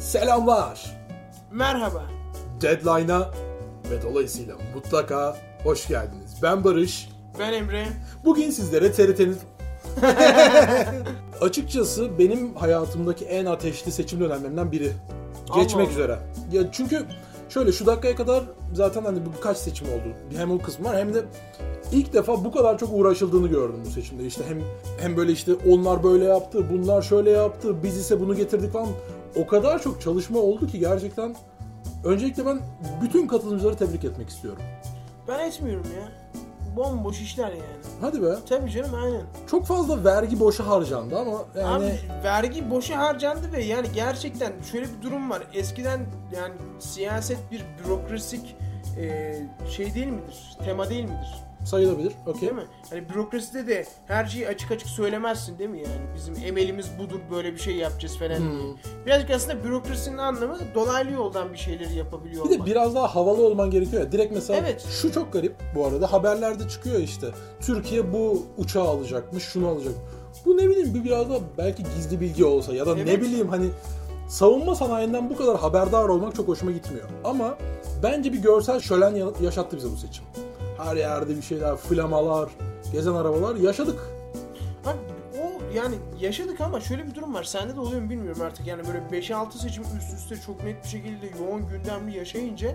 [0.00, 0.96] Selamlar.
[1.52, 2.02] Merhaba.
[2.60, 3.30] Deadline'a
[3.90, 6.36] ve dolayısıyla mutlaka hoş geldiniz.
[6.42, 7.08] Ben Barış.
[7.38, 7.86] Ben Emre.
[8.24, 9.36] Bugün sizlere TRT'nin...
[11.40, 14.92] Açıkçası benim hayatımdaki en ateşli seçim dönemlerinden biri.
[15.54, 15.92] Geçmek Allah.
[15.92, 16.18] üzere.
[16.52, 17.04] Ya çünkü
[17.48, 18.44] şöyle şu dakikaya kadar
[18.74, 20.36] zaten hani bu birkaç seçim oldu.
[20.36, 21.24] Hem o kısmı var hem de
[21.92, 24.26] ilk defa bu kadar çok uğraşıldığını gördüm bu seçimde.
[24.26, 24.62] İşte hem
[25.00, 28.88] hem böyle işte onlar böyle yaptı, bunlar şöyle yaptı, biz ise bunu getirdik falan.
[29.36, 31.34] O kadar çok çalışma oldu ki gerçekten
[32.04, 32.60] öncelikle ben
[33.02, 34.62] bütün katılımcıları tebrik etmek istiyorum.
[35.28, 36.08] Ben etmiyorum ya.
[36.76, 37.80] Bomboş işler yani.
[38.00, 38.34] Hadi be.
[38.48, 39.22] Tabii canım aynen.
[39.50, 44.86] Çok fazla vergi boşa harcandı ama yani Abi vergi boşa harcandı ve yani gerçekten şöyle
[44.86, 45.42] bir durum var.
[45.54, 46.00] Eskiden
[46.36, 48.56] yani siyaset bir bürokrasik
[48.98, 49.34] e,
[49.70, 50.56] şey değil midir?
[50.64, 51.44] Tema değil midir?
[51.64, 52.12] Sayılabilir.
[52.26, 52.40] Okey.
[52.40, 52.62] Değil mi?
[52.90, 56.00] Hani bürokraside de her şeyi açık açık söylemezsin değil mi yani?
[56.14, 58.58] Bizim emelimiz budur böyle bir şey yapacağız falan Hmm.
[58.60, 58.72] diye.
[59.06, 63.70] Birazcık aslında bürokrasinin anlamı dolaylı yoldan bir şeyleri yapabiliyor Bir de biraz daha havalı olman
[63.70, 64.12] gerekiyor ya.
[64.12, 64.86] Direkt mesela Evet.
[64.90, 66.12] şu çok garip bu arada.
[66.12, 67.26] Haberlerde çıkıyor işte.
[67.60, 69.92] Türkiye bu uçağı alacakmış, şunu alacak.
[70.46, 73.20] Bu ne bileyim bir biraz da belki gizli bilgi olsa ya da ne Evet.
[73.22, 73.66] bileyim hani
[74.28, 77.08] savunma sanayinden bu kadar haberdar olmak çok hoşuma gitmiyor.
[77.24, 77.58] Ama
[78.02, 80.24] bence bir görsel şölen ya- yaşattı bize bu seçim.
[80.84, 82.50] Her yerde bir şeyler, flamalar,
[82.92, 84.00] gezen arabalar yaşadık.
[84.84, 84.98] Abi
[85.42, 87.44] o yani yaşadık ama şöyle bir durum var.
[87.44, 88.66] Sende de oluyor mu bilmiyorum artık.
[88.66, 92.68] Yani böyle 5-6 seçim üst üste çok net bir şekilde yoğun gündemli yaşayınca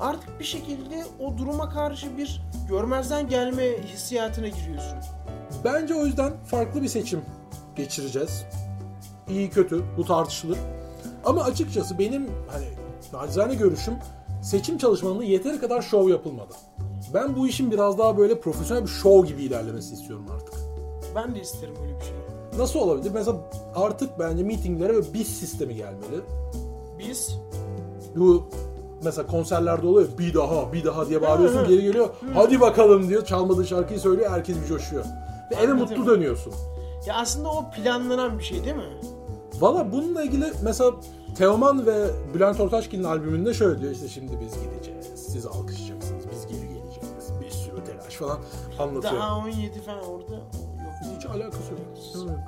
[0.00, 4.98] artık bir şekilde o duruma karşı bir görmezden gelme hissiyatına giriyorsun.
[5.64, 7.20] Bence o yüzden farklı bir seçim
[7.76, 8.44] geçireceğiz.
[9.28, 10.58] İyi kötü bu tartışılır.
[11.24, 12.66] Ama açıkçası benim hani
[13.12, 13.94] nacizane görüşüm
[14.42, 16.54] seçim çalışmalarında yeteri kadar şov yapılmadı.
[17.14, 20.54] Ben bu işin biraz daha böyle profesyonel bir şov gibi ilerlemesi istiyorum artık.
[21.14, 22.14] Ben de isterim öyle bir şey.
[22.58, 23.10] Nasıl olabilir?
[23.14, 23.36] Mesela
[23.74, 26.20] artık bence meetinglere ve bis sistemi gelmeli.
[26.98, 27.38] Biz
[28.16, 28.48] Bu
[29.04, 33.66] mesela konserlerde oluyor bir daha bir daha diye bağırıyorsun geri geliyor hadi bakalım diyor çalmadığı
[33.66, 35.04] şarkıyı söylüyor herkes bir coşuyor.
[35.50, 35.78] Ve eve Anladım.
[35.98, 36.52] mutlu dönüyorsun.
[37.06, 38.82] ya aslında o planlanan bir şey değil mi?
[39.60, 40.92] Valla bununla ilgili mesela
[41.38, 46.60] Teoman ve Bülent Ortaçgil'in albümünde şöyle diyor işte şimdi biz gideceğiz, siz alkışlayacaksınız, biz geri
[46.60, 48.38] geleceğiz, bir sürü telaş falan
[48.78, 49.14] anlatıyor.
[49.14, 50.44] Daha 17 falan orada yok.
[51.16, 51.80] Hiç alakası yok.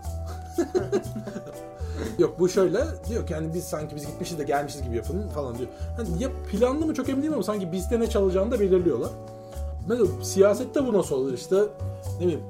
[2.19, 5.59] yok bu şöyle diyor ki hani biz sanki biz gitmişiz de gelmişiz gibi yapın falan
[5.59, 5.69] diyor.
[5.97, 9.11] Hani ya planlı mı çok emin değilim ama sanki bizde ne çalacağını da belirliyorlar.
[9.89, 11.56] Mesela siyasette bu nasıl olur işte
[12.21, 12.45] ne bileyim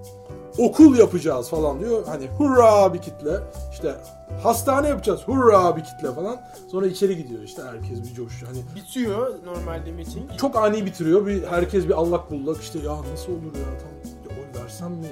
[0.69, 2.07] okul yapacağız falan diyor.
[2.07, 3.31] Hani hurra bir kitle
[3.73, 3.95] işte
[4.43, 6.37] hastane yapacağız hurra bir kitle falan.
[6.71, 8.53] Sonra içeri gidiyor işte herkes bir coşuyor.
[8.53, 10.31] Hani Bitiyor normalde miting.
[10.39, 11.27] çok ani bitiriyor.
[11.27, 15.07] Bir herkes bir allak bullak işte ya nasıl olur ya tam ya oy versem mi?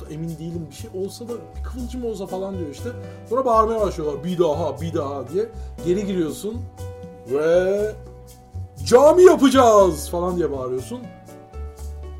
[0.00, 0.66] Çok da emin değilim.
[0.70, 2.88] Bir şey olsa da bir kıvılcım olsa falan diyor işte.
[3.30, 4.24] Sonra bağırmaya başlıyorlar.
[4.24, 5.46] Bir daha, bir daha diye.
[5.86, 6.60] Geri giriyorsun
[7.32, 7.92] ve
[8.86, 10.98] cami yapacağız falan diye bağırıyorsun.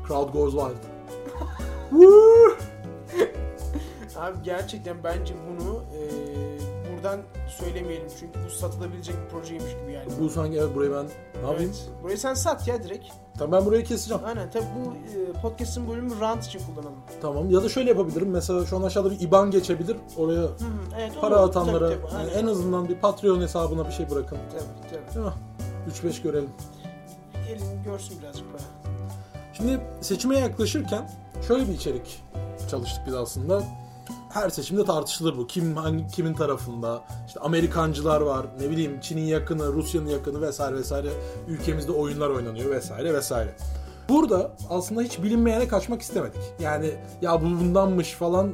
[0.07, 0.94] Crowd goes wild.
[4.15, 6.01] Abi gerçekten bence bunu e,
[6.95, 10.07] buradan söylemeyelim çünkü bu satılabilecek bir projeymiş gibi yani.
[10.19, 11.05] Bu sanki evet burayı ben
[11.43, 11.71] ne yapayım?
[11.75, 11.89] Evet.
[12.03, 13.05] Burayı sen sat ya direkt.
[13.37, 14.23] Tamam ben burayı keseceğim.
[14.25, 16.99] Aynen tabi bu e, podcast'ın bölümü rant için kullanalım.
[17.21, 18.29] Tamam ya da şöyle yapabilirim.
[18.29, 19.97] Mesela şu an aşağıda bir IBAN geçebilir.
[20.17, 20.49] Oraya Hı
[20.99, 21.49] evet, para olur.
[21.49, 24.37] atanlara Tabii, tabii, yani en azından bir Patreon hesabına bir şey bırakın.
[24.51, 25.15] Tabii tabii.
[25.15, 26.11] Değil mi?
[26.11, 26.49] 3-5 görelim.
[27.49, 28.61] Elini görsün birazcık para.
[29.53, 31.09] Şimdi seçime yaklaşırken
[31.47, 32.23] şöyle bir içerik
[32.69, 33.63] çalıştık biz aslında.
[34.29, 35.47] Her seçimde tartışılır bu.
[35.47, 37.03] Kim hangi kimin tarafında?
[37.27, 38.45] İşte Amerikancılar var.
[38.61, 41.09] Ne bileyim Çin'in yakını, Rusya'nın yakını vesaire vesaire.
[41.47, 43.55] Ülkemizde oyunlar oynanıyor vesaire vesaire.
[44.09, 46.41] Burada aslında hiç bilinmeyene kaçmak istemedik.
[46.59, 46.91] Yani
[47.21, 48.51] ya bu bundanmış falan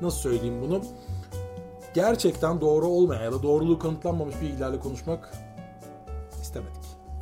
[0.00, 0.82] nasıl söyleyeyim bunu?
[1.94, 5.32] Gerçekten doğru olmayan ya da doğruluğu kanıtlanmamış bilgilerle konuşmak.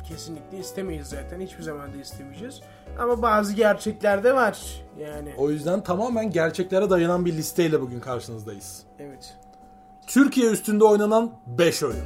[0.07, 1.41] Kesinlikle istemeyiz zaten.
[1.41, 2.61] Hiçbir zaman da istemeyeceğiz.
[2.99, 4.59] Ama bazı gerçekler de var.
[4.99, 5.33] Yani.
[5.37, 8.83] O yüzden tamamen gerçeklere dayanan bir listeyle bugün karşınızdayız.
[8.99, 9.37] Evet.
[10.07, 12.05] Türkiye üstünde oynanan 5 oyun.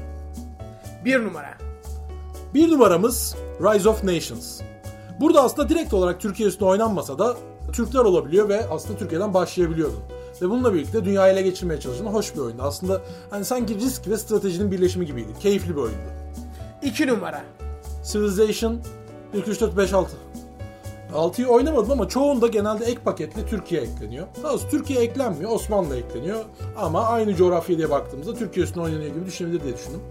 [1.06, 1.54] Bir numara.
[2.54, 4.62] Bir numaramız Rise of Nations.
[5.20, 7.38] Burada aslında direkt olarak Türkiye üstünde oynanmasa da
[7.74, 10.00] Türkler olabiliyor ve aslında Türkiye'den başlayabiliyordun.
[10.42, 12.62] Ve bununla birlikte dünyayı ele geçirmeye çalışan hoş bir oyundu.
[12.64, 15.30] Aslında hani sanki risk ve stratejinin birleşimi gibiydi.
[15.40, 16.10] Keyifli bir oyundu.
[16.82, 17.42] İki numara.
[18.04, 18.80] Civilization
[19.34, 20.12] 1, 2, 3, 4, 5, 6.
[21.14, 24.28] 6'yı oynamadım ama çoğunda genelde ek paketle Türkiye ekleniyor.
[24.44, 26.46] Daha doğrusu Türkiye eklenmiyor, Osmanlı ekleniyor.
[26.78, 30.02] Ama aynı coğrafya diye baktığımızda Türkiye üstüne oynanıyor gibi düşünebilir diye düşündüm.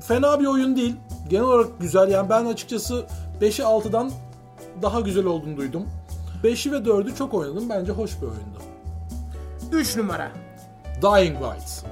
[0.00, 0.96] Fena bir oyun değil.
[1.28, 2.08] Genel olarak güzel.
[2.10, 3.06] Yani ben açıkçası
[3.40, 4.10] 5'i 6'dan
[4.82, 5.82] daha güzel olduğunu duydum.
[6.44, 7.68] 5'i ve 4'ü çok oynadım.
[7.68, 8.58] Bence hoş bir oyundu.
[9.72, 10.32] Üç numara.
[11.02, 11.84] Dying Light.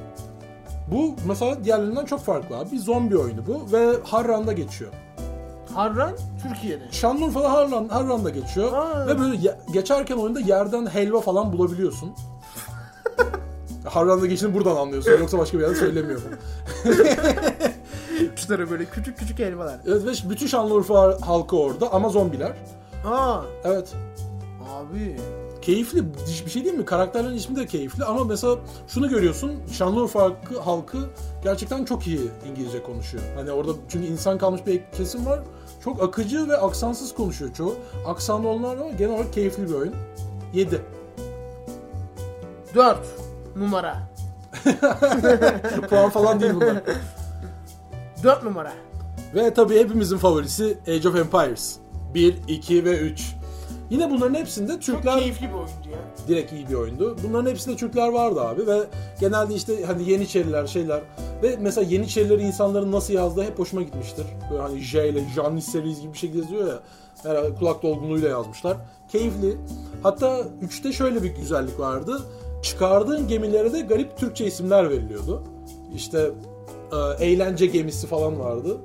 [0.92, 2.72] Bu mesela diğerlerinden çok farklı abi.
[2.72, 4.90] Bir zombi oyunu bu ve Harran'da geçiyor.
[5.74, 6.12] Harran
[6.42, 6.84] Türkiye'de.
[6.90, 8.72] Şanlıurfa'da Harran, Harran'da geçiyor.
[8.72, 9.06] Aa.
[9.06, 12.10] Ve böyle ye- geçerken oyunda yerden helva falan bulabiliyorsun.
[13.84, 15.10] Harran'da geçtiğini buradan anlıyorsun.
[15.20, 16.24] Yoksa başka bir yerde söylemiyorum.
[18.32, 19.76] Uçları böyle küçük küçük elmalar.
[19.86, 22.52] Evet ve bütün Şanlıurfa halkı orada ama zombiler.
[23.06, 23.92] Aa Evet.
[24.70, 25.16] abi.
[25.62, 26.04] Keyifli
[26.46, 26.84] bir şey değil mi?
[26.84, 28.56] Karakterlerin ismi de keyifli ama mesela
[28.88, 29.52] şunu görüyorsun.
[29.72, 30.98] Şanlıurfa halkı, halkı
[31.44, 33.24] gerçekten çok iyi İngilizce konuşuyor.
[33.36, 35.40] Hani orada çünkü insan kalmış bir kesim var.
[35.84, 37.76] Çok akıcı ve aksansız konuşuyor çoğu.
[38.06, 38.90] Aksanlı olanlar var.
[38.90, 39.94] Genel olarak keyifli bir oyun.
[40.54, 40.82] 7.
[42.74, 42.98] 4
[43.56, 43.96] numara.
[45.90, 46.82] Puan falan değil bunlar.
[48.22, 48.72] 4 numara.
[49.34, 51.76] Ve tabii hepimizin favorisi Age of Empires.
[52.14, 53.34] 1, 2 ve 3.
[53.90, 56.28] Yine bunların hepsinde Çok Türkler keyifli bir oyundu ya.
[56.28, 57.16] direkt iyi bir oyundu.
[57.28, 58.80] Bunların hepsinde Türkler vardı abi ve
[59.20, 61.00] genelde işte hani Yeniçeriler şeyler
[61.42, 64.26] ve mesela Yeniçerileri insanların nasıl yazdığı hep hoşuma gitmiştir.
[64.50, 66.80] Böyle hani J ile Jannis Series gibi bir şekilde yazıyor ya.
[67.22, 68.76] Herhalde kulak dolgunluğuyla yazmışlar.
[69.12, 69.56] Keyifli.
[70.02, 72.22] Hatta 3'te şöyle bir güzellik vardı.
[72.62, 75.42] Çıkardığın gemilere de garip Türkçe isimler veriliyordu.
[75.94, 76.30] İşte
[76.92, 78.76] e, eğlence gemisi falan vardı.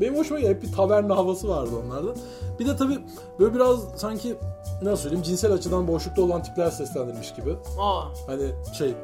[0.00, 0.50] Benim hoşuma gitti.
[0.50, 2.14] Hep bir taverna havası vardı onlarda.
[2.60, 2.98] Bir de tabii
[3.38, 4.34] böyle biraz sanki
[4.82, 7.52] nasıl söyleyeyim cinsel açıdan boşlukta olan tipler seslendirmiş gibi.
[7.80, 8.02] Aa.
[8.26, 8.94] Hani şey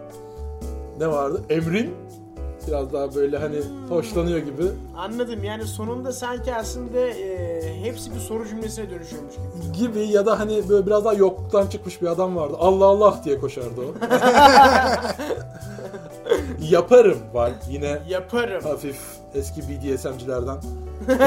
[0.98, 1.42] ne vardı?
[1.50, 1.94] Emrin
[2.68, 3.56] biraz daha böyle hani
[3.88, 4.62] hoşlanıyor gibi.
[4.96, 9.72] Anladım yani sonunda sanki aslında e, hepsi bir soru cümlesine dönüşüyormuş gibi.
[9.78, 12.56] Gibi ya da hani böyle biraz daha yokluktan çıkmış bir adam vardı.
[12.58, 13.84] Allah Allah diye koşardı o.
[16.60, 18.62] Yaparım var yine Yaparım.
[18.64, 19.00] hafif
[19.34, 20.56] eski BDSM'cilerden.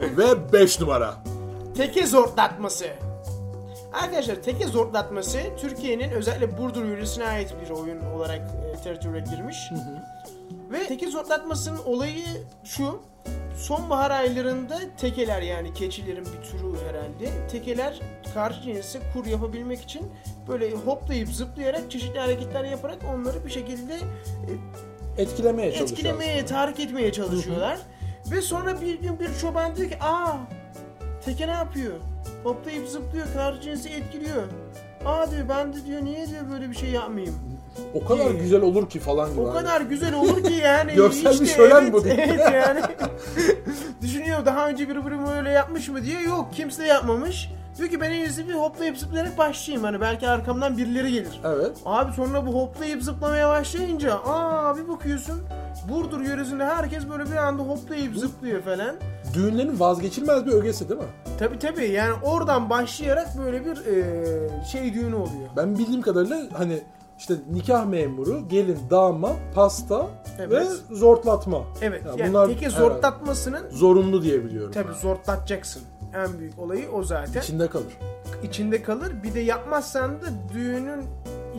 [0.00, 1.14] Ve 5 numara.
[1.76, 2.86] Teke zortlatması.
[3.92, 9.56] Arkadaşlar teke zortlatması Türkiye'nin özellikle Burdur yöresine ait bir oyun olarak e, teritoriye girmiş.
[10.72, 12.24] Ve teke zortlatmasının olayı
[12.64, 13.00] şu.
[13.62, 17.48] Sonbahar aylarında tekeler yani keçilerin bir türü herhalde.
[17.48, 18.00] Tekeler
[18.34, 20.12] karşı cinse kur yapabilmek için
[20.48, 24.52] böyle hoplayıp zıplayarak çeşitli hareketler yaparak onları bir şekilde e,
[25.22, 27.78] Etkilemeye etkilemeye, tahrik etmeye çalışıyorlar.
[28.30, 30.36] Ve sonra bir gün bir çoban diyor ki aa
[31.24, 31.92] teke ne yapıyor?
[32.44, 34.42] Hoplayıp zıplıyor, karşı cinsi etkiliyor.
[35.04, 37.34] Aa diyor ben de diyor niye diyor böyle bir şey yapmayayım.
[37.94, 39.40] O kadar Ki- güzel olur ki falan gibi.
[39.40, 40.92] O kadar güzel olur ki yani.
[40.94, 42.02] Görsel bir işte şölen evet, bu.
[42.06, 42.80] Evet yani.
[44.02, 46.22] Düşünüyor daha önce biri biri öyle yapmış mı diye.
[46.22, 47.50] Yok kimse yapmamış.
[47.78, 49.84] Diyor ki ben en iyisi bir hoplayıp zıplayarak başlayayım.
[49.84, 51.40] Hani belki arkamdan birileri gelir.
[51.44, 51.76] Evet.
[51.86, 55.42] Abi sonra bu hoplayıp zıplamaya başlayınca aa bir bakıyorsun
[55.88, 58.96] Burdur yöresinde herkes böyle bir anda hoplayıp zıplıyor falan.
[59.34, 61.06] Düğünlerin vazgeçilmez bir ögesi değil mi?
[61.38, 65.48] Tabi tabi yani oradan başlayarak böyle bir e, şey düğünü oluyor.
[65.56, 66.82] Ben bildiğim kadarıyla hani
[67.22, 70.06] işte nikah memuru, gelin, damat, pasta
[70.38, 70.50] Evet.
[70.50, 71.62] ve zortlatma.
[71.80, 74.72] Evet Ya yani bunlar teke herhalde zortlatmasının zorunlu diye biliyorum.
[74.72, 75.82] tabi zortlatacaksın.
[76.14, 77.40] En büyük olayı o zaten.
[77.40, 77.98] İçinde kalır.
[78.42, 79.12] İçinde kalır.
[79.22, 81.04] Bir de yapmazsan da düğünün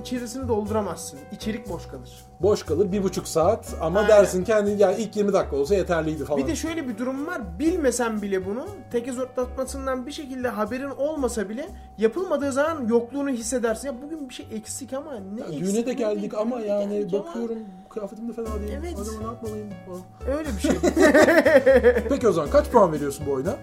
[0.07, 1.19] içerisini dolduramazsın.
[1.31, 2.25] İçerik boş kalır.
[2.41, 4.11] Boş kalır bir buçuk saat ama Aynen.
[4.11, 6.43] dersin kendi yani ilk 20 dakika olsa yeterliydi falan.
[6.43, 7.41] Bir de şöyle bir durum var.
[7.59, 13.87] Bilmesen bile bunu teke zortlatmasından bir şekilde haberin olmasa bile yapılmadığı zaman yokluğunu hissedersin.
[13.87, 15.61] Ya bugün bir şey eksik ama ne Ya eksik?
[15.65, 17.57] düğüne de geldik değil, ama yani geldik ama bakıyorum
[17.89, 18.77] kıyafetim de fena değil.
[18.79, 18.93] Evet.
[19.01, 20.37] Acaba ne yapmalıyım falan.
[20.37, 20.71] Öyle bir şey.
[22.09, 23.55] Peki o zaman kaç puan veriyorsun bu oyuna?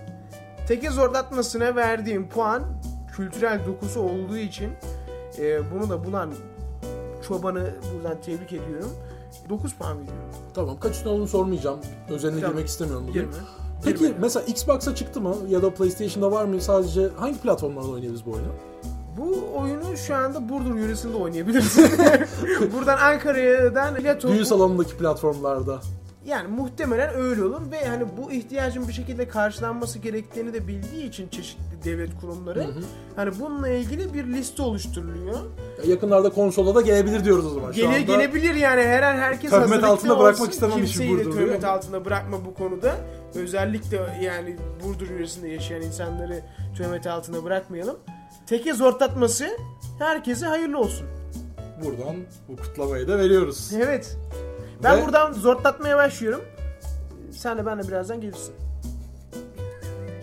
[0.69, 2.63] teke zorlatmasına verdiğim puan
[3.17, 4.71] kültürel dokusu olduğu için
[5.39, 6.31] e, bunu da bulan
[7.29, 8.91] çobanı buradan tebrik ediyorum.
[9.49, 10.25] 9 puan veriyorum.
[10.55, 11.79] Tamam kaç üstüne olduğunu sormayacağım.
[12.11, 12.53] Özeline Tamam.
[12.55, 13.21] girmek istemiyorum bugün.
[13.21, 13.35] Girme.
[13.85, 14.15] Peki Girme.
[14.21, 18.53] mesela Xbox'a çıktı mı ya da PlayStation'da var mı sadece hangi platformlarda oynayabiliriz bu oyunu?
[19.17, 21.85] Bu oyunu şu anda Burdur yöresinde oynayabilirsin.
[22.77, 25.81] Buradan Ankara'dan Plato Düğün salonundaki platformlarda.
[26.27, 31.29] Yani muhtemelen öyle olur ve hani bu ihtiyacın bir şekilde karşılanması gerektiğini de bildiği için
[31.29, 32.67] çeşitli devlet kurumları
[33.17, 35.39] hani bununla ilgili bir liste oluşturuluyor.
[35.87, 37.73] Yakınlarda konsola da gelebilir diyoruz o zaman.
[37.73, 40.51] Şu Gele, anda gelebilir yani her an herkes hazırlıklı altında bırakmak olsun.
[40.53, 42.97] istemem işi Kimseyi de töhmet altında bırakma bu konuda.
[43.35, 46.43] Özellikle yani Burdur yöresinde yaşayan insanları
[46.77, 47.97] töhmet altında bırakmayalım.
[48.47, 49.49] Teke zortlatması
[49.99, 51.07] herkese hayırlı olsun.
[51.85, 52.17] buradan
[52.49, 53.71] bu kutlamayı da veriyoruz.
[53.77, 54.17] Evet.
[54.83, 56.41] Ben Ve- buradan zortlatmaya başlıyorum.
[57.33, 58.55] Sen de benle birazdan gelirsin.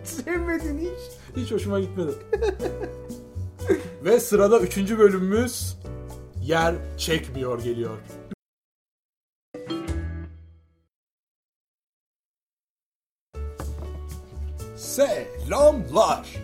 [0.04, 1.00] Sevmedin hiç.
[1.44, 2.12] Hiç hoşuma gitmedi.
[4.04, 5.78] Ve sırada üçüncü bölümümüz
[6.44, 7.98] Yer Çekmiyor geliyor.
[14.76, 16.36] Selamlar.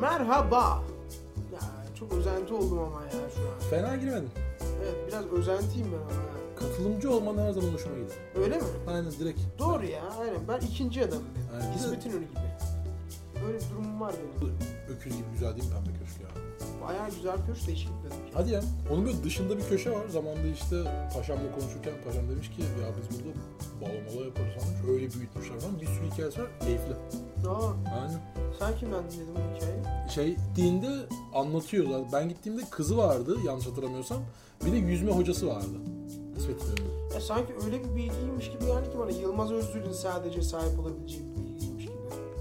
[0.00, 0.82] Merhaba.
[1.52, 1.60] Ya
[1.98, 3.70] çok özenti oldum ama ya şu an.
[3.70, 4.30] Fena girmedin.
[4.82, 6.22] Evet biraz özentiyim ben ama.
[6.22, 6.37] ya.
[6.58, 8.16] Katılımcı olman her zaman hoşuma gider.
[8.44, 8.62] Öyle mi?
[8.88, 9.40] Aynen direkt.
[9.58, 10.02] Doğru ya.
[10.20, 10.40] Aynen.
[10.48, 11.24] Ben ikinci adamım.
[11.54, 11.72] Aynen.
[11.74, 12.28] Hizmet ünlü gibi.
[13.46, 14.54] Böyle bir durumum var benim.
[14.96, 16.28] Öküz gibi güzel değil mi pembe köşk ya?
[16.86, 18.16] Bayağı güzel köşk değişik dedim.
[18.34, 18.60] Hadi ya.
[18.92, 20.08] Onun böyle dışında bir köşe var.
[20.08, 20.76] Zamanında işte
[21.14, 23.32] paşamla konuşurken paşam demiş ki ya biz burada
[23.80, 24.94] balamalı yaparız falan.
[24.94, 25.80] Öyle büyütmüşler falan.
[25.80, 26.48] Bir sürü hikayesi var.
[26.60, 26.92] Keyifli.
[27.48, 27.72] Aa,
[28.02, 28.20] Aynen.
[28.58, 30.10] sen kimden dinledin bu hikayeyi?
[30.14, 30.88] Şey gittiğinde
[31.34, 31.84] anlatıyor.
[31.90, 32.08] zaten.
[32.12, 34.18] Ben gittiğimde kızı vardı yanlış hatırlamıyorsam.
[34.66, 35.66] Bir de yüzme hocası vardı.
[36.38, 36.88] İsmet İnönü.
[37.14, 41.42] Ya sanki öyle bir bilgiymiş gibi yani ki bana Yılmaz Özdil'in sadece sahip olabileceği bir
[41.52, 41.94] bilgiymiş gibi.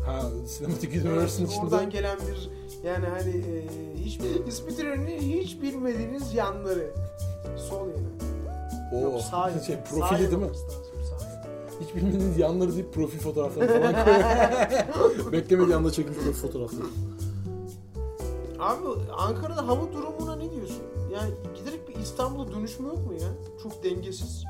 [0.06, 0.22] Ha
[0.58, 1.98] Cinematic Universe'ın Evet, Oradan içinde.
[1.98, 2.50] gelen bir
[2.88, 3.66] yani hani e,
[4.04, 6.92] hiç İsmet İnönü'nün hiç bilmediğiniz yanları.
[7.70, 8.08] Sol yanı.
[8.96, 9.64] O Yok, sağ yanı.
[9.64, 10.58] şey Sağ profili yanı değil mi?
[10.58, 10.78] sağ.
[11.82, 15.32] Hiç bilmediğiniz yanları deyip profil fotoğraflarını falan koyuyor.
[15.32, 16.84] Beklemediği anda çekmiş profil fotoğrafları.
[18.60, 18.84] Abi
[19.18, 20.82] Ankara'da hava durumuna ne diyorsun?
[21.14, 21.57] Yani bir
[22.18, 23.30] İstanbul'a dönüşme yok mu ya?
[23.64, 24.44] Çok dengesiz.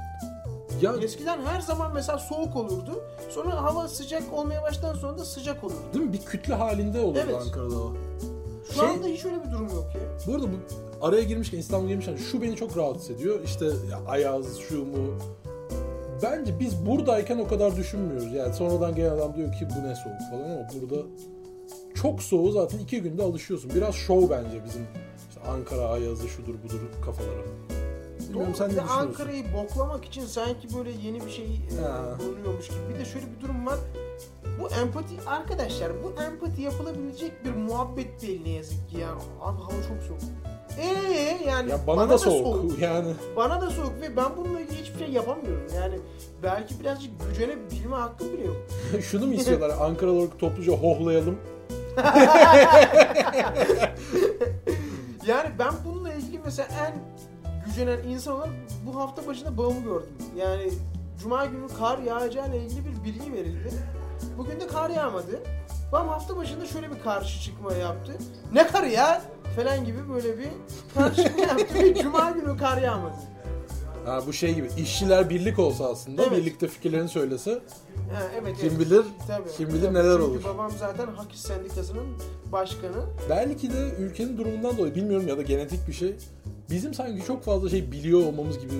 [0.81, 3.03] Ya Eskiden her zaman mesela soğuk olurdu.
[3.29, 5.77] Sonra hava sıcak olmaya baştan sonra da sıcak olurdu.
[5.93, 6.13] değil mi?
[6.13, 7.35] Bir kütle halinde olurdu Evet.
[7.35, 7.93] Ankara'da o.
[8.67, 10.01] Şu Şey- anda hiç öyle bir durum yok ya.
[10.27, 10.55] Bu arada bu
[11.05, 13.39] araya girmişken İstanbul'a girmişken şu beni çok rahatsız ediyor.
[13.45, 14.97] İşte ya Ayaz, şu mu.
[16.23, 18.33] Bence biz buradayken o kadar düşünmüyoruz.
[18.33, 21.07] Yani sonradan gelen adam diyor ki bu ne soğuk falan ama burada
[21.95, 23.71] çok soğuğu zaten iki günde alışıyorsun.
[23.75, 24.87] Biraz şov bence bizim
[25.49, 27.43] Ankara Ayaz'ı şudur budur kafaları.
[28.19, 29.07] Bilmiyorum sen ne Bir de düşünüyorsun?
[29.09, 32.17] Ankara'yı boklamak için sanki böyle yeni bir şey e, Ha.
[32.19, 32.79] bulunuyormuş gibi.
[32.93, 33.75] Bir de şöyle bir durum var.
[34.61, 39.09] Bu empati arkadaşlar bu empati yapılabilecek bir muhabbet değil ne yazık ki ya.
[39.41, 40.21] Abi hava çok soğuk.
[40.79, 42.79] Eee yani Ya bana, da soğuk.
[42.81, 45.67] Yani Bana da soğuk ve ben bununla ilgili hiçbir şey yapamıyorum.
[45.75, 45.99] Yani
[46.43, 48.57] belki birazcık gücenebilme hakkım bile yok.
[49.03, 49.71] şunu mu istiyorlar?
[49.81, 51.37] Ankara olarak topluca hohlayalım.
[55.59, 56.93] Ben bununla ilgili mesela en
[57.65, 58.49] gücenen insan olarak
[58.85, 60.09] bu hafta başında bağımı gördüm.
[60.37, 60.71] Yani
[61.21, 63.73] Cuma günü kar yağacağıyla ilgili bir bilgi verildi.
[64.37, 65.41] Bugün de kar yağmadı.
[65.91, 68.11] Babam hafta başında şöyle bir karşı çıkma yaptı.
[68.53, 69.21] Ne karı ya?
[69.55, 70.47] Falan gibi böyle bir
[70.93, 73.15] karşı çıkma yaptı ve Cuma günü kar yağmadı.
[74.05, 76.37] Ha, bu şey gibi işçiler birlik olsa aslında Evet.
[76.37, 77.59] birlikte fikirlerini söylese
[78.13, 78.79] Ha, evet, Kim evet.
[78.79, 79.93] bilir, Tabii, kim bilir tabii.
[79.93, 80.43] neler Çünkü olur.
[80.43, 82.05] babam zaten Hak İş Sendikası'nın
[82.51, 83.05] başkanı.
[83.29, 86.15] belki de ülkenin durumundan dolayı bilmiyorum ya da genetik bir şey.
[86.69, 88.73] Bizim sanki çok fazla şey biliyor olmamız gibi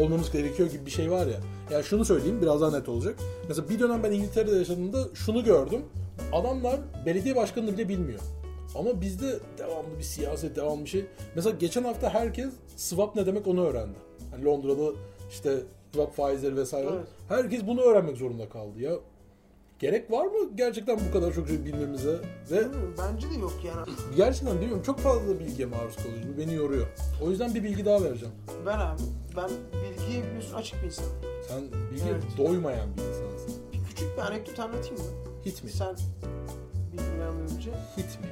[0.00, 1.40] olmamız gerekiyor gibi bir şey var ya.
[1.70, 3.18] Yani şunu söyleyeyim biraz daha net olacak.
[3.48, 5.80] Mesela bir dönem ben İngiltere'de yaşadığımda şunu gördüm.
[6.32, 8.20] Adamlar belediye başkanını bile bilmiyor.
[8.78, 11.06] Ama bizde devamlı bir siyaset, devamlı bir şey.
[11.34, 13.94] Mesela geçen hafta herkes swap ne demek onu öğrendi.
[14.30, 14.92] Hani Londra'da
[15.30, 15.58] işte
[15.96, 16.88] swap faizleri vesaire.
[16.92, 17.06] Evet.
[17.28, 18.92] Herkes bunu öğrenmek zorunda kaldı ya.
[19.78, 22.18] Gerek var mı gerçekten bu kadar çok şey bilmemize?
[22.50, 23.96] Ve Bilmiyorum, bence de yok yani.
[24.16, 26.22] gerçekten bilmiyorum çok fazla bilgiye maruz kalıyoruz.
[26.34, 26.86] Bu beni yoruyor.
[27.24, 28.34] O yüzden bir bilgi daha vereceğim.
[28.66, 29.00] Ben abi,
[29.36, 31.12] ben bilgiye biliyorsun açık bir insanım.
[31.48, 32.22] Sen bilgiye Evet.
[32.38, 33.62] doymayan bir insansın.
[33.72, 35.10] Bir küçük bir anekdot anlatayım mı?
[35.46, 35.70] Hit mi?
[35.70, 35.96] Sen
[36.92, 37.70] bilgilenmeden önce.
[37.96, 38.28] Hit mi?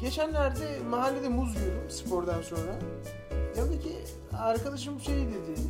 [0.00, 2.78] Geçenlerde mahallede muz yiyordum spordan sonra.
[3.56, 3.92] Yanındaki
[4.32, 5.60] arkadaşım şey dedi.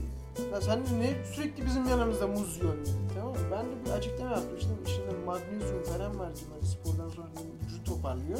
[0.52, 2.96] Ya sen ne sürekli bizim yanımızda muz yiyorsun.
[3.14, 3.38] Tamam mı?
[3.52, 4.56] Ben de bir açıklama yaptım.
[4.58, 6.46] İşte içinde magnezyum falan var dedim.
[6.54, 7.26] Hani spordan sonra
[7.64, 8.38] vücut toparlıyor.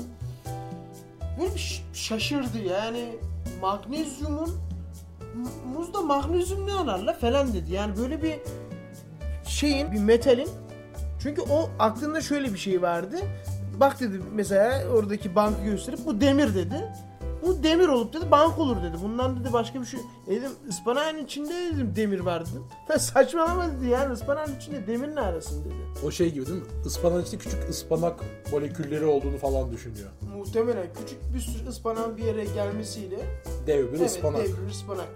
[1.41, 1.53] Böyle
[1.93, 3.17] şaşırdı yani.
[3.61, 4.49] Magnezyumun
[5.35, 7.73] mu- muzda magnezyum ne ararla falan dedi.
[7.73, 8.39] Yani böyle bir
[9.47, 10.49] şeyin, bir metalin
[11.21, 13.17] çünkü o aklında şöyle bir şey vardı.
[13.81, 16.93] Bak dedi mesela oradaki bankı gösterip bu demir dedi.
[17.47, 18.97] Bu demir olup dedi bank olur dedi.
[19.03, 20.01] Bundan dedi başka bir şey.
[20.29, 22.63] E dedim ıspanağın içinde dedim demir var dedim.
[22.89, 25.75] Ha, saçmalama dedi yani ıspanağın içinde demir ne arasın dedi.
[26.07, 26.67] O şey gibi değil mi?
[26.87, 28.21] Ispanağın içinde küçük ıspanak
[28.53, 30.09] molekülleri olduğunu falan düşünüyor.
[30.37, 33.17] Muhtemelen küçük bir sürü ıspanağın bir yere gelmesiyle
[33.67, 34.41] Dev bir evet ıspanak.
[34.41, 35.09] dev bir ıspanak.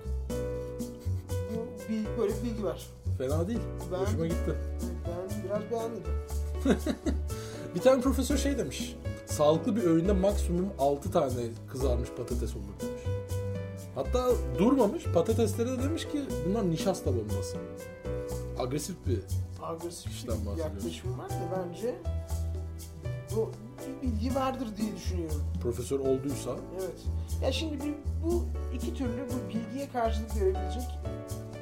[1.55, 2.87] Bu bir, böyle bir bilgi var.
[3.19, 3.61] Fena değil.
[3.93, 4.55] Ben- Hoşuma gitti.
[5.07, 6.03] Ben biraz beğendim.
[7.75, 8.97] Bir tane profesör şey demiş.
[9.29, 11.33] Sağlıklı bir öğünde maksimum 6 tane
[11.73, 13.03] kızarmış patates olur demiş.
[13.95, 17.57] Hatta durmamış patateslere de demiş ki bunlar nişasta bombası.
[18.59, 19.19] Agresif bir
[19.63, 21.95] agresif İşten bir yaklaşım var da bence
[23.37, 23.51] bu
[24.03, 25.43] bir bilgi vardır diye düşünüyorum.
[25.63, 26.99] profesör olduysa Evet.
[27.43, 27.95] Ya şimdi bir,
[28.25, 28.45] bu
[28.75, 30.83] iki türlü bu bilgiye karşılık verebilecek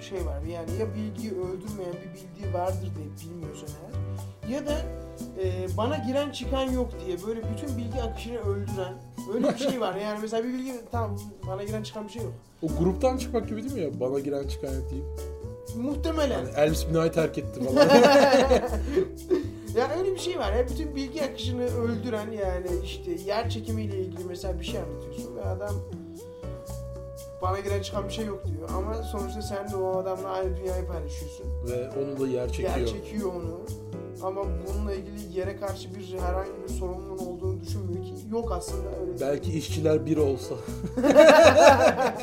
[0.01, 0.43] şey var.
[0.43, 5.06] Yani ya bilgiyi öldürmeyen bir bildiği vardır diye bilmiyorsan eğer ya da
[5.43, 8.95] e, bana giren çıkan yok diye böyle bütün bilgi akışını öldüren
[9.35, 9.95] öyle bir şey var.
[10.03, 12.33] Yani mesela bir bilgi tamam bana giren çıkan bir şey yok.
[12.63, 14.01] o gruptan çıkmak gibi değil mi ya?
[14.01, 15.05] Bana giren çıkan yok deyip.
[15.77, 16.39] Muhtemelen.
[16.39, 17.89] Yani Elvis binayı terk etti falan.
[19.77, 24.25] ya öyle bir şey var ya bütün bilgi akışını öldüren yani işte yer çekimiyle ilgili
[24.25, 25.75] mesela bir şey anlatıyorsun ve adam
[27.43, 28.69] bana giren çıkan bir şey yok diyor.
[28.77, 31.47] Ama sonuçta sen de o adamla aynı dünyayı paylaşıyorsun.
[31.71, 32.77] Ve onu da yer çekiyor.
[32.77, 33.61] Yer çekiyor onu.
[34.23, 38.15] Ama bununla ilgili yere karşı bir herhangi bir sorumluluğun olduğunu düşünmüyor ki.
[38.33, 39.21] Yok aslında öyle.
[39.21, 40.55] Belki işçiler bir olsa.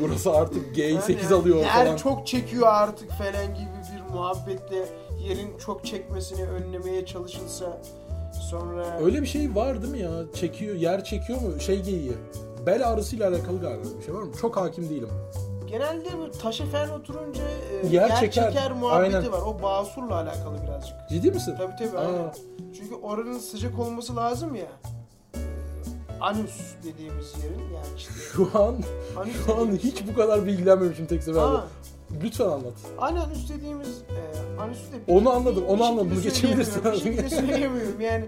[0.00, 1.96] Burası artık G8 Yani alıyor yer falan.
[1.96, 4.86] çok çekiyor artık falan gibi bir muhabbetle
[5.28, 7.80] yerin çok çekmesini önlemeye çalışılsa
[8.50, 10.10] sonra Öyle bir şey var değil mi ya?
[10.34, 11.60] Çekiyor, yer çekiyor mu?
[11.60, 12.12] Şey geyiği.
[12.66, 14.32] Bel ağrısıyla alakalı galiba bir şey var mı?
[14.40, 15.08] Çok hakim değilim.
[15.72, 17.42] Genelde bu taşa falan oturunca
[17.82, 18.52] e, Yer yer, çeker.
[18.52, 19.32] çeker, muhabbeti Aynen.
[19.32, 19.40] var.
[19.46, 20.96] O basurla alakalı birazcık.
[21.08, 21.54] Ciddi misin?
[21.58, 21.98] Tabii tabii.
[21.98, 22.32] Aynen.
[22.78, 24.66] Çünkü oranın sıcak olması lazım ya.
[26.20, 28.12] Anüs dediğimiz yerin yani işte.
[28.32, 28.76] Şu an
[29.16, 31.56] Anüs şu an dediğimiz hiç bu kadar bilgilenmemişim tek seferde.
[32.22, 32.72] Lütfen anlat.
[32.98, 36.10] anüs dediğimiz e, anüs de Onu anladım, onu anladım.
[36.14, 36.84] Bunu geçebilirsin.
[36.84, 38.00] Bir şekilde söyleyemiyorum.
[38.00, 38.24] Yani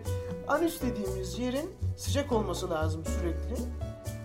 [0.48, 3.64] anüs dediğimiz yerin sıcak olması lazım sürekli.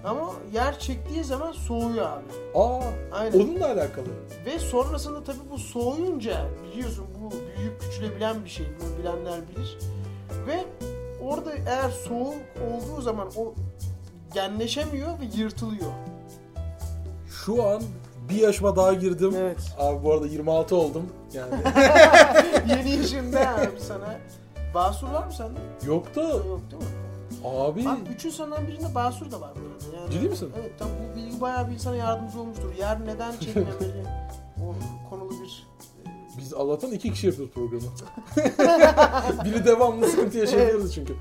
[0.06, 2.60] Ama yer çektiği zaman soğuyor abi.
[2.60, 2.80] Aa,
[3.12, 3.40] Aynen.
[3.40, 4.06] onunla alakalı.
[4.46, 8.66] Ve sonrasında tabii bu soğuyunca biliyorsun bu büyüyüp küçülebilen bir şey.
[8.82, 9.78] Bunu bilenler bilir.
[10.48, 10.66] Ve
[11.24, 12.36] orada eğer soğuk
[12.72, 13.54] olduğu zaman o
[14.34, 15.92] genleşemiyor ve yırtılıyor.
[17.46, 17.82] Şu an
[18.30, 19.34] bir yaşıma daha girdim.
[19.38, 19.58] Evet.
[19.80, 21.10] Abi bu arada 26 oldum.
[21.34, 21.50] Yani
[22.70, 24.16] Yeni yaşında abi sana.
[24.74, 25.60] Basur var mı sende?
[25.86, 26.90] yok da Yok değil mi?
[27.46, 29.98] Abi Abi üçün sonundan birinde basur da var bu arada.
[30.02, 30.52] Yani, Ciddi misin?
[30.60, 32.74] Evet tabi bu bilgi bayağı bir insana yardımcı olmuştur.
[32.80, 34.04] Yer neden çekmemeli?
[34.62, 34.76] o
[35.10, 35.68] konulu bir...
[36.38, 37.84] biz Allah'tan iki kişi yapıyoruz programı.
[39.46, 41.16] Biri devamlı sıkıntı yaşayabiliriz çünkü.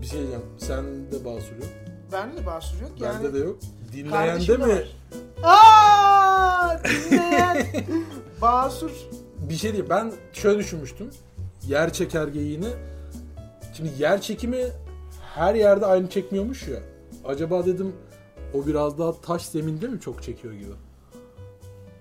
[0.00, 0.44] Bir şey diyeceğim.
[0.58, 1.68] Sen de basur yok.
[2.12, 2.90] Bende de basur yok.
[3.00, 3.58] Yani Bende de yok.
[3.92, 4.84] Dinleyende mi?
[5.42, 6.80] var.
[6.84, 7.66] Dinleyen
[8.42, 8.90] basur.
[9.48, 9.84] Bir şey değil.
[9.90, 11.10] Ben şöyle düşünmüştüm.
[11.68, 12.68] Yer çekergeğini.
[13.76, 14.64] Şimdi yer çekimi
[15.34, 16.80] her yerde aynı çekmiyormuş ya.
[17.24, 17.96] Acaba dedim
[18.54, 20.72] o biraz daha taş zeminde mi çok çekiyor gibi?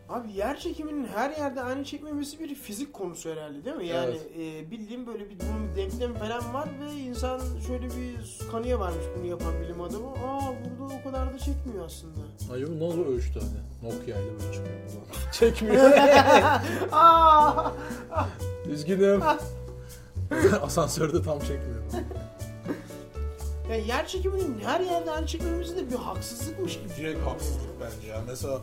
[0.09, 3.87] Abi yer çekiminin her yerde aynı çekmemesi bir fizik konusu herhalde değil mi?
[3.87, 9.05] Yani e, bildiğim böyle bir bunun denklem falan var ve insan şöyle bir kanıya varmış
[9.17, 10.07] bunu yapan bilim adamı.
[10.07, 10.41] Aa
[10.79, 12.19] burada o kadar da çekmiyor aslında.
[12.53, 13.93] Ay bu nasıl ölçtü hani?
[13.93, 15.31] Nokia ile böyle çıkıyor falan.
[15.31, 15.91] Çekmiyor.
[16.91, 17.71] Aa!
[18.69, 19.21] Üzgünüm.
[20.61, 21.83] Asansörde tam çekmiyor.
[23.69, 26.89] Yani yer çekiminin her yerde aynı çekmemesi de bir haksızlıkmış gibi.
[26.97, 28.21] Direkt haksızlık bence ya.
[28.27, 28.61] Mesela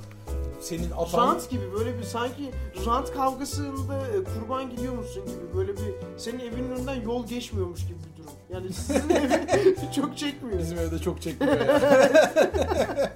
[0.60, 1.26] senin atan...
[1.26, 2.50] Rant gibi böyle bir sanki
[2.86, 8.22] rant kavgasında e, kurban gidiyormuşsun gibi böyle bir senin evinin önünden yol geçmiyormuş gibi bir
[8.22, 8.32] durum.
[8.50, 10.58] Yani sizin evin çok çekmiyor.
[10.58, 11.80] Bizim evde çok çekmiyor ya.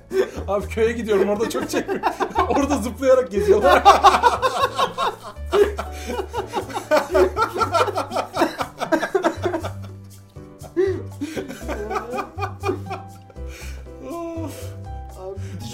[0.48, 2.00] Abi köye gidiyorum orada çok çekmiyor.
[2.48, 3.82] orada zıplayarak geziyorlar.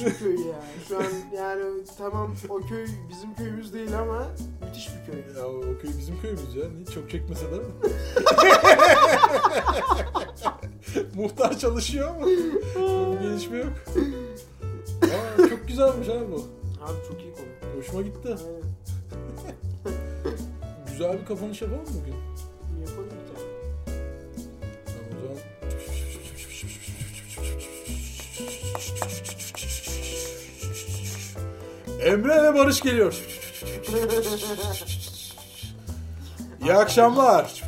[0.07, 0.61] Bir köy ya.
[0.89, 1.05] Şu an
[1.37, 1.63] yani
[1.99, 4.27] tamam o köy bizim köyümüz değil ama
[4.67, 5.21] müthiş bir köy.
[5.37, 6.65] ya o köy bizim köyümüz ya.
[6.81, 7.57] Hiç çok çekmese de.
[11.15, 12.27] Muhtar çalışıyor ama
[13.23, 13.73] gelişme yok.
[15.03, 16.37] Aa, çok güzelmiş abi bu.
[16.85, 17.47] Abi çok iyi konu.
[17.79, 18.37] Hoşuma gitti.
[20.93, 22.15] Güzel bir kapanış yapalım mı bugün?
[32.07, 33.15] Emre ve Barış geliyor.
[36.63, 37.63] İyi akşamlar.